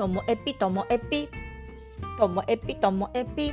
[0.00, 1.28] ともえぴともえぴ
[2.18, 3.52] ともえぴともえぴ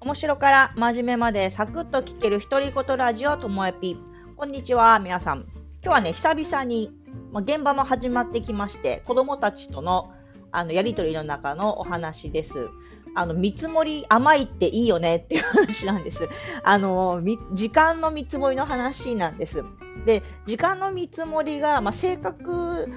[0.00, 3.98] 面白から真面目までサクッと聞ける独り言ラジオともえぴ
[4.34, 5.44] こんにちは皆さん
[5.82, 6.90] 今日はね久々に、
[7.32, 10.14] まあ、現場も始まってきまして子供たちとの
[10.52, 12.70] あのやりとりの中のお話です
[13.14, 16.30] あの見積もり甘いっていいよねっていう話なんです。
[16.62, 17.20] あの
[17.52, 19.64] 時間の見積もりの話なんです。
[20.04, 22.88] で時間の見積もりが、まあ、正確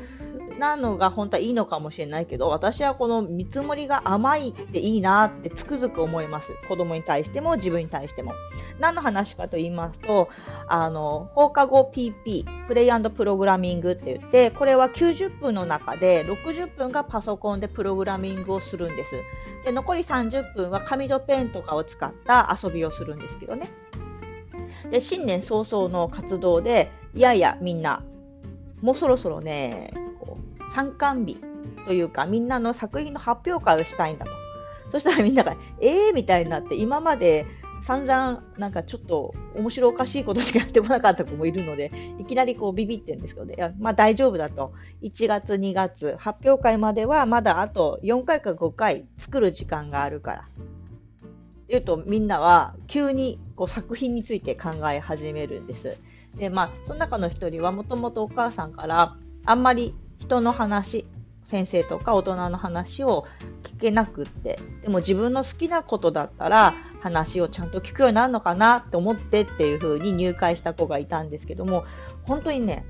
[0.57, 6.53] なのが本当はいいのかもしれないけど私はこの見積もりが甘いっていいなってつくづく思います。
[6.67, 8.33] 子供に対しても自分に対しても。
[8.79, 10.29] 何の話かと言いますと
[10.67, 19.15] あの放課後 PP プレイプログラミングって言ってこれは90分の中で60分がパソコンでプログラミングをするんです。
[19.63, 23.69] で残り30分は紙とペンとかを使った遊びをするんですけどね。
[24.91, 28.03] で新年早々の活動でいやいやみんな
[28.81, 31.39] もうそろそろねこう参観日
[31.85, 34.31] というかみんなの作品の発表会をしたいんだと。
[34.89, 36.13] そしたらみんながえー？
[36.13, 37.47] みたいになって今まで
[37.81, 44.73] 散々なんかちょっと面白おかしいことしかやってこなかった子もいるのでいきなりこうビビってるんですけど、ね、いやまあ大丈夫だと。
[45.01, 50.45] 1月2月発表会まではまだあと4回か5回作る時間があるから。
[51.67, 55.97] 言うとみんなは急にこう作品について考え始めるんです。
[56.37, 61.05] でまあその中の一人はもともとお母さんからあんまり人の話
[61.43, 63.25] 先生とか大人の話を
[63.63, 71.85] 聞けなくってでも自分の好きなことだったら話をちゃんと聞くようになるのかなって思ってっていう風に入会した子がいたんですけども
[72.23, 72.85] 本当にね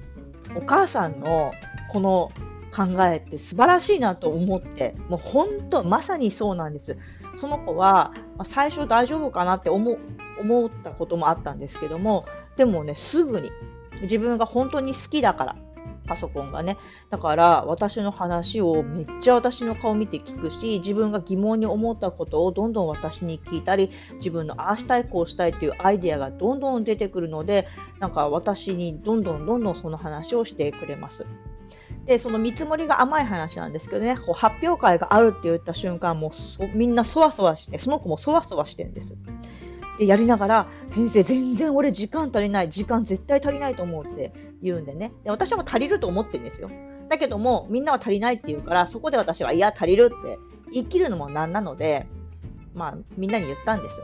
[0.55, 1.51] お母さんの
[1.91, 2.31] この
[2.73, 6.97] 考えって素晴らしいなと思ってもう本当まさにそうなんです
[7.36, 9.97] その子は、最初大丈夫かなって思
[10.39, 12.25] 思ったこともあったんですけども
[12.58, 13.52] でもねすぐに
[14.02, 15.56] 自分が本当に好きだから
[16.08, 16.78] パソコンがね
[17.09, 27.68] だから私の話をめっちゃ私の顔見て聞くし自分が疑問に思ったことをどんどん私に聞いたり自分のああしたいこうしたいっていうアイデアがどんどん出てくるので
[28.00, 31.25] なんか私にどんどんどんどんその話をしてくれます。
[32.05, 39.16] で、その見積もりが甘い話なんですけどね、こう発表会があるって言った瞬間、もうみんなそわそわして、その子もそわそわしてるんです。
[39.97, 45.13] で、やりながら、先生、全然俺時間足りない、時間絶対足りないと思うって言うんでね。
[45.23, 46.69] で、私はも足りると思ってるんですよ。
[47.09, 50.38] だけども、みんなは足りないって言うから、そこで私は、いや、足りるって
[50.71, 52.07] 言い切るのもなんなので、
[52.73, 54.01] まあ、みんなに言ったんです。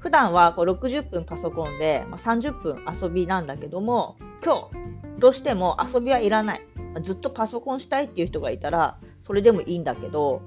[0.00, 6.66] 普段はこう60分パソコンで、まあ、30分遊びなんだけども、今日、どうしても遊びはいらない。
[7.02, 10.42] ずっとパソコンしたいっていう人がいたら、それでもいいんだけど、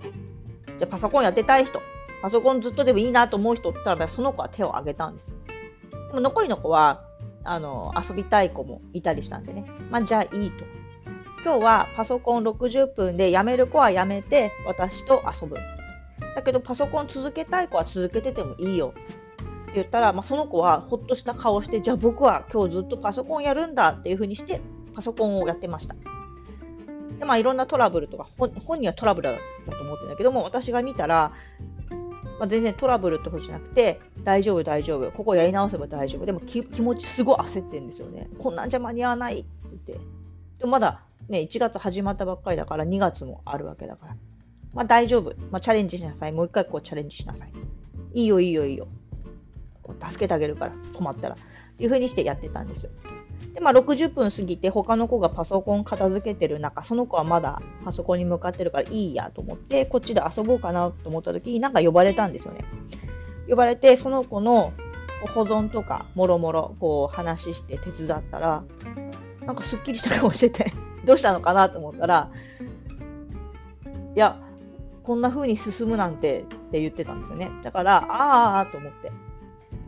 [0.80, 1.80] じゃあパソコンやってたい人、
[2.22, 5.34] パソコンずっとでもいいなと思う人って言ったら、その子は手を挙げたんです。
[6.10, 7.02] でも残りの子は、
[7.44, 9.66] あの、遊びたい子もいたりしたんでね。
[9.90, 10.66] まあ、じゃあいいと。
[11.44, 15.58] 今日はパソコン60分でやめる子はやめて、私と遊ぶ。
[16.36, 18.94] だけど、パソコン続けたい子は続けててもいいよ。
[18.94, 24.62] って言ったら、まあ、その子はほっとした顔して、じゃあ僕は今日ずっとパソコンやるんだっていうふうにして、
[24.96, 25.96] パソコンをやってました。
[27.20, 29.38] でまあ、いろんなトラブルとか本人はトラブルだ
[29.72, 31.32] と思ってるんだけども私が見たら、
[32.40, 38.30] まあ、全然トラブルってことじゃなくて大丈夫大丈夫ここやり直せば大丈夫でも気持ちすごい焦ってるんですよね。
[38.40, 39.94] こんなんじゃ間に合わないって言って。
[40.60, 44.16] でもまだね1月始まったばっかりだから2月もあるわけだから。
[44.74, 46.32] まあ大丈夫、まあ、チャレンジしなさい。
[46.32, 47.52] もう一回こうチャレンジしなさい。
[48.14, 48.88] いいよいいよいいよ。
[50.02, 51.38] 助けてあげるから困ったら。
[51.80, 52.90] いうふうにしてやってたんです
[53.54, 62.66] で、まあ、60分過ぎて他の子がパソコン片付けてる中、その子はまだパソコンに向かってるからいいやと思って、こっちで遊ぼうかなと思った時になんか呼ばれたんですよね。
[63.48, 64.74] 呼ばれて、その子の
[65.34, 68.64] 保存とかもろもろこう話して手伝ったら、
[69.46, 70.74] なんかすっきりした顔してて
[71.06, 72.30] どうしたのかなと思ったら、
[74.16, 74.40] いや、
[75.04, 77.52] こんな風に進むなんてって言ってたんですよね。
[77.62, 79.12] だから、ああと思って。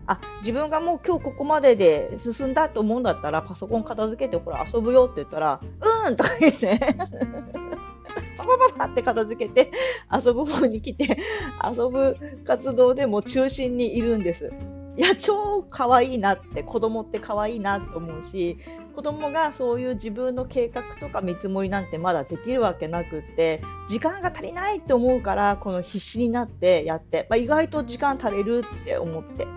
[0.07, 6.79] あ自分がもう今日ここまでで進んだと思うんだったらパソコン片付けてほら遊ぶよって言ったらうーんとか言って
[8.37, 9.71] パパパパって片付けて
[10.11, 11.17] 遊ぶ方に来て
[11.63, 12.15] 遊ぶ
[12.45, 14.51] 活動でも中心にいるんです。
[14.97, 18.57] いや超可愛いなって子供って可愛いなと思うし
[18.95, 29.47] 子供がそういう自分の計画とか見積もりなんてまだできるわけなくって時間が足りないって思うからこの必死になってやって、まあ、意外と時間足りるって思って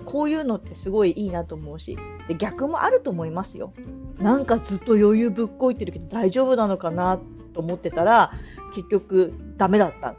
[0.00, 1.98] こういうのってすごいいいなと思うし
[2.28, 3.72] で逆もあると思いますよ。
[4.18, 7.20] なんかずっと余裕ぶっこいてるけど大丈夫なのかな
[7.52, 8.32] と思ってたら
[8.74, 10.14] 結局ダメだった。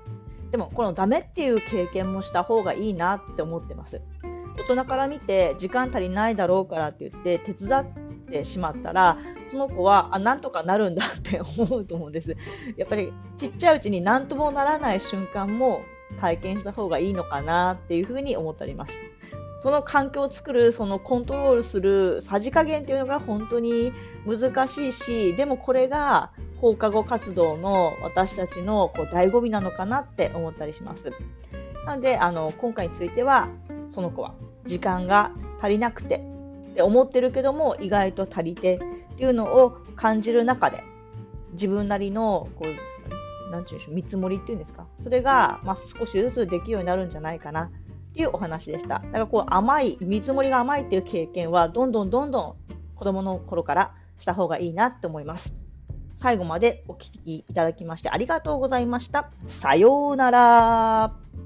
[0.51, 4.01] でもこのダメっていう経験もした方がいいなって思ってます。
[4.57, 7.85] 大人から見て時間足りないだろうからって言って手伝っ
[8.31, 9.17] てしまったら
[9.47, 12.35] その子はあなんとかなるんだって思うと思うんです
[12.77, 15.81] やっぱりちっちゃいうちに何ともならない瞬間も
[16.19, 18.97] 体験した方がいいのかなっていうふうに思っております
[19.65, 26.29] その環境を作るそのコントロールするさじ加減っていうのが本当に難しいしでもこれが
[26.61, 31.11] 放課後活動の私たちのこう醍醐味なのかなって思ったりします。
[31.83, 33.47] なのであの今回については
[33.89, 34.35] その子は
[34.67, 36.17] 時間が足りなくて
[36.71, 40.83] って思ってるけども意外と足りてっていうのを感じる中で
[41.53, 42.67] 自分なりのこ
[43.47, 44.85] うなんていうんでしょう見積もりっていうんですか？
[44.99, 47.71] それが、まあ、少しずつできるようになるんじゃないかな
[48.15, 48.99] っていうお話でした。
[48.99, 52.55] だからこう甘い見積もりが甘いっていう経験はどんどんどんどん
[52.95, 55.57] 子供の頃からした方がいいなって思います。
[56.15, 59.29] 最後までお聞きいただきましてありがとうございました。
[59.47, 61.44] さようなら。